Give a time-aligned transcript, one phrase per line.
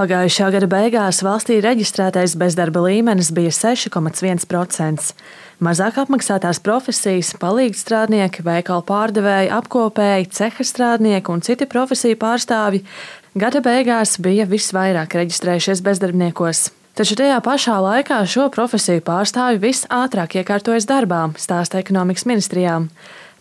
[0.00, 5.10] Pagājušā gada beigās valstī reģistrētais bezdarba līmenis bija 6,1%.
[5.60, 12.80] Mazāk apmaksātās profesijas, palīgstrādnieki, veikalu pārdevēji, apkopēji, ceha strādnieki un citi profesiju pārstāvji
[13.44, 16.70] gada beigās bija visvairāk reģistrējušies bezdarbniekos.
[16.96, 22.80] Taču tajā pašā laikā šo profesiju pārstāvji visātrāk iekārtojas darbā, stāsta ekonomikas ministrijā.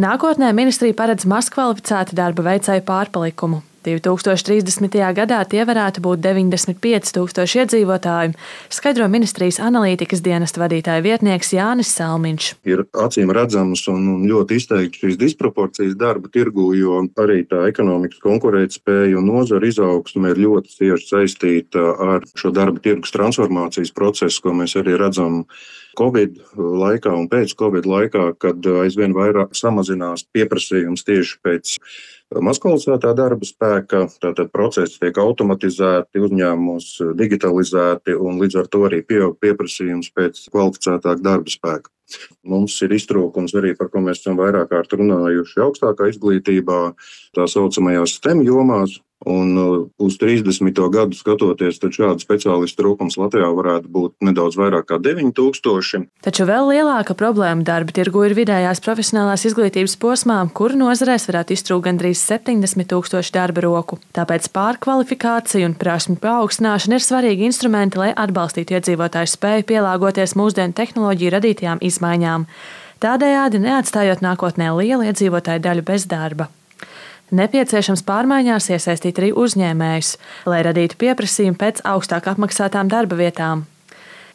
[0.00, 3.60] Nākotnē ministrija paredz mazkvalificētu darba veicēju pārpalikumu.
[3.86, 4.98] 2030.
[5.16, 8.34] gadā tie varētu būt 95 tūkstoši iedzīvotāji,
[8.74, 12.50] skaidro ministrijas analītikas dienesta vadītāja vietnieks Jānis Salmiņš.
[12.68, 19.20] Ir acīm redzamas un ļoti izteikti šīs disproporcijas darba tirgu, jo arī tā ekonomikas konkurētspēja
[19.20, 24.76] un nozara izaugsme ir ļoti cieši saistīta ar šo darba tirgus transformācijas procesu, ko mēs
[24.80, 25.44] arī redzam
[25.96, 31.74] Covid laikā un pēc Covid laikā, kad aizvien vairāk samazinās pieprasījums tieši pēc
[32.42, 34.06] mazkvalificētā darba spēka.
[34.22, 36.88] Tātad procesi tiek automatizēti, uzņēmumos
[37.18, 41.92] digitalizēti, un līdz ar to arī pieaug pieprasījums pēc kvalificētāka darba spēka.
[42.46, 46.80] Mums ir iztrūkums arī, par ko mēs esam vairāk kārt runājuši, augstākā izglītībā,
[47.34, 50.76] tā saucamajās STEM jomās, Un uh, uz 30.
[50.92, 56.04] gadu skatoties, tad šādu speciālistu trūkums Latvijā varētu būt nedaudz vairāk kā 9000.
[56.20, 61.86] Taču vēl lielāka problēma darba tirgu ir vidējās profesionālās izglītības posmā, kur nozarēs varētu iztrūkt
[61.88, 63.96] gandrīz 70 tūkstoši darba roku.
[64.16, 71.32] Tāpēc pārkvalifikācija un prasmu paaugstināšana ir svarīgi instrumenti, lai atbalstītu iedzīvotāju spēju pielāgoties mūsdienu tehnoloģiju
[71.38, 72.44] radītajām izmaiņām.
[73.00, 76.50] Tādējādi neatstājot nākotnē lielu iedzīvotāju daļu bez darba.
[77.34, 80.12] Nepieciešams pārmaiņās iesaistīt arī uzņēmējus,
[80.46, 83.64] lai radītu pieprasījumu pēc augstāk apmaksātām darba vietām.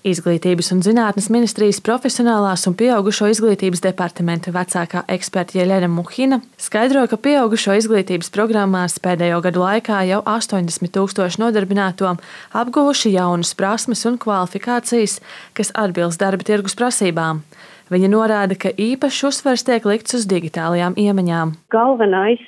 [0.00, 7.20] Izglītības un zinātnes ministrijas profesionālās un pieaugušo izglītības departamenta vecākā eksperta Jeļena Muhina skaidro, ka
[7.20, 12.16] pieaugušo izglītības programmās pēdējo gadu laikā jau 80 tūkstoši nodarbināto
[12.56, 15.20] apguvuši jaunas prasmes un kvalifikācijas,
[15.54, 17.44] kas atbilst darba tirgus prasībām.
[17.92, 21.58] Viņa norāda, ka īpašs uzsvers tiek likts uz digitālajām iemaņām.
[21.74, 22.40] Galvenais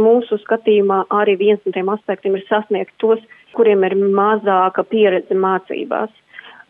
[0.00, 3.22] Mūsu skatījumā arī viens no tiem aspektiem ir sasniegt tos,
[3.54, 6.12] kuriem ir mazāka pieredze mācībās.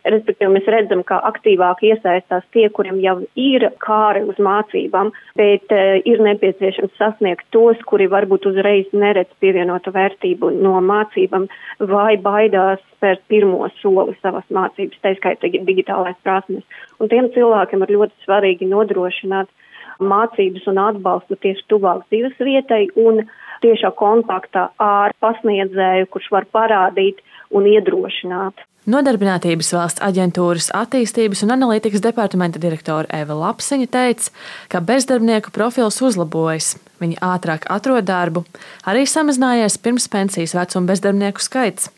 [0.05, 5.09] Respektīvi, mēs redzam, ka aktīvāk iesaistās tie, kuriem jau ir kāri uz mācībām,
[5.41, 11.49] bet e, ir nepieciešams sasniegt tos, kuri varbūt uzreiz neredz pievienotu vērtību no mācībām
[11.89, 16.69] vai baidās spērt pirmo soli savas mācības, tā skaitā digitālais prasmes.
[17.01, 19.49] Un tiem cilvēkiem ir ļoti svarīgi nodrošināt
[20.01, 23.25] mācības un atbalstu tieši tuvāk dzīves vietai un
[23.65, 27.23] tiešā kontaktā ar pasniedzēju, kurš var parādīt
[27.55, 28.65] un iedrošināt.
[28.85, 34.29] Nodarbinātības valsts aģentūras attīstības un analītikas departamenta direktore Eva Lapsiņa teica,
[34.69, 38.43] ka bezdarbnieku profils uzlabojas, viņi ātrāk atrod darbu,
[38.85, 41.89] arī samazinājies pirms pensijas vecuma bezdarbnieku skaits.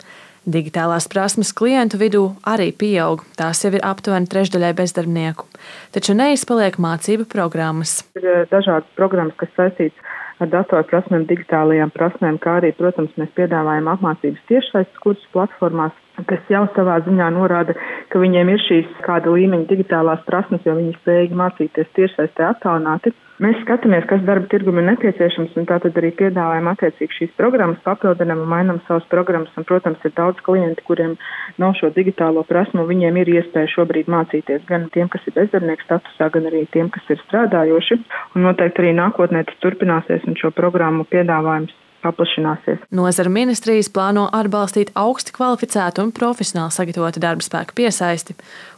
[0.46, 5.48] Digitālās prasmes klientu vidū arī pieaug, tās jau ir aptuveni trešdaļai bezdarbnieku,
[5.90, 8.04] taču neizpaliek mācību programmas.
[8.14, 13.90] Ir eh, dažādas programmas, kas saistītas ar datorprasmēm, digitālajām prasmēm, kā arī, protams, mēs piedāvājam
[13.90, 15.98] apmācības tiešsaistes kursus platformās,
[16.30, 17.74] kas jau savā ziņā norāda,
[18.12, 23.16] ka viņiem ir šīs kāda līmeņa digitālās prasmes, jo viņi spējīgi mācīties tiešsaistē attālināti.
[23.36, 28.40] Mēs skatāmies, kas darba tirgum ir nepieciešams, un tātad arī piedāvājam attiecīgi šīs programmas, papildinam
[28.40, 29.52] un mainam savas programmas.
[29.60, 31.18] Un, protams, ir daudz klienti, kuriem
[31.60, 36.30] nav šo digitālo prasmu, viņiem ir iespēja šobrīd mācīties gan tiem, kas ir bezdarbnieku statusā,
[36.32, 38.00] gan arī tiem, kas ir strādājoši.
[38.38, 42.86] Un noteikti arī nākotnē tas turpināsies un šo programmu piedāvājums paplašināsies.
[42.94, 48.36] Nozara ministrijas plāno atbalstīt augsti kvalificētu un profesionāli sagatavotu darba spēku piesaisti,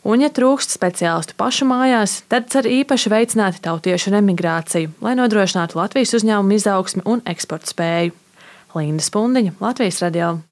[0.09, 6.17] un, ja trūkst speciālistu pašu mājās, tad cer īpaši veicināt tautiešu emigrāciju, lai nodrošinātu Latvijas
[6.19, 8.17] uzņēmumu izaugsmi un eksporta spēju.
[8.77, 10.39] Linda Spundiņa, Latvijas radio.